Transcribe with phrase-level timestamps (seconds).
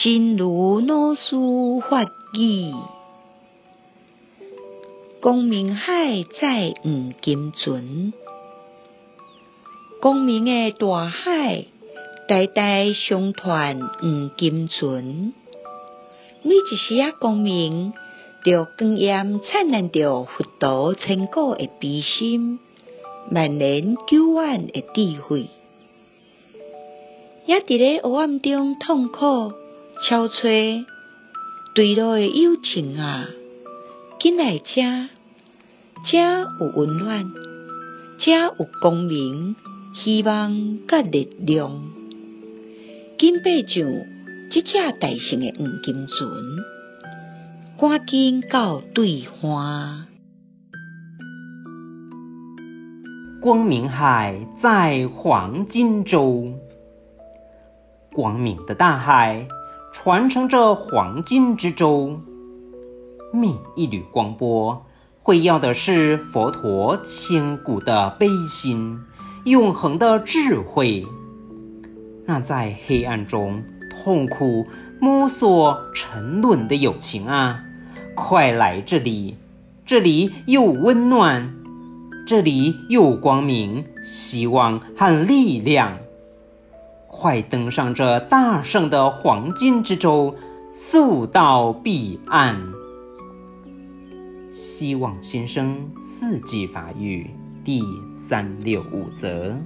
[0.00, 1.34] 真如老师
[1.90, 2.72] 法语，
[5.20, 8.12] 光明海在黄金船，
[10.00, 11.64] 光明的大海，
[12.28, 15.32] 代代相传黄金船。
[16.44, 17.92] 每一丝仔光明，
[18.44, 22.60] 就光艳灿烂着佛陀千古的悲心，
[23.32, 25.48] 万年久远的智慧。
[27.46, 29.54] 也伫咧黑暗中痛苦。
[30.00, 30.86] 憔悴
[31.74, 33.26] 坠落的友情啊，
[34.20, 35.08] 紧来这，
[36.08, 37.32] 这有温暖，
[38.18, 39.56] 这有光明，
[39.94, 41.82] 希望甲力量，
[43.18, 43.84] 紧爬上
[44.50, 46.30] 这只大型的黄金船，
[47.76, 50.06] 赶紧到对岸。
[53.40, 56.54] 光明海在黄金舟，
[58.12, 59.48] 光明的大海。
[59.92, 62.20] 传承着黄金之舟，
[63.32, 64.86] 每一缕光波
[65.22, 69.00] 辉耀的是佛陀千古的悲心，
[69.44, 71.06] 永恒的智慧。
[72.26, 74.66] 那在黑暗中痛苦
[75.00, 77.64] 摸索沉沦的友情啊，
[78.14, 79.36] 快来这里，
[79.84, 81.54] 这里有温暖，
[82.26, 85.98] 这里有光明、希望和力量。
[87.10, 90.36] 快登上这大圣的黄金之舟，
[90.72, 92.72] 速到彼岸。
[94.52, 97.30] 希望新生四季法语
[97.64, 99.56] 第三六五则。